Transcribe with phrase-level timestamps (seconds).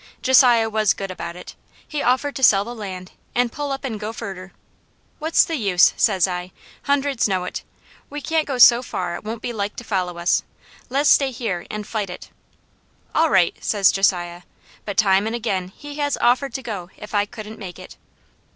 [0.23, 1.53] Josiah was good about it.
[1.87, 4.51] He offered to sell the land, an' pull up an' go furder.
[5.19, 6.51] 'What's the use?' says I.
[6.85, 7.61] 'Hundreds know it.
[8.09, 10.41] We can't go so far it won't be like to follow us;
[10.89, 12.31] le's stay here an' fight it.'
[13.13, 14.41] 'All right,' says Josiah,
[14.85, 17.95] but time an' ag'in he has offered to go, if I couldn't make it.